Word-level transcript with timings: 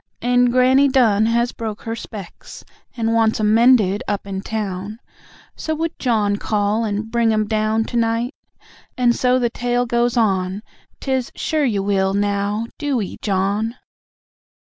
And 0.23 0.51
Granny 0.51 0.87
Dunn 0.87 1.27
has 1.27 1.51
broke 1.51 1.83
her 1.83 1.95
specs, 1.95 2.63
And 2.97 3.13
wants 3.13 3.39
'em 3.39 3.53
mended 3.53 4.01
up 4.07 4.25
in 4.25 4.41
town, 4.41 4.97
So 5.55 5.75
would 5.75 5.99
John 5.99 6.37
call 6.37 6.83
and 6.83 7.11
bring 7.11 7.31
'em 7.31 7.45
down 7.47 7.83
To 7.83 7.97
night...? 7.97 8.33
and 8.97 9.15
so 9.15 9.37
the 9.37 9.51
tale 9.51 9.85
goes 9.85 10.17
on, 10.17 10.63
'Tis, 11.01 11.31
"Sure 11.35 11.65
you 11.65 11.83
will, 11.83 12.15
now 12.15 12.65
DO 12.79 12.99
'ee, 12.99 13.19
John." 13.21 13.75